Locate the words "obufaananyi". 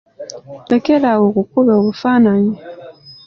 1.79-2.55